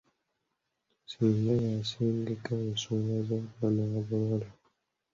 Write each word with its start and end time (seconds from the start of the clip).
Ssenga 1.03 1.53
y’asengeka 1.63 2.51
ensonga 2.67 3.15
z’abaana 3.27 3.83
abawala. 4.01 4.49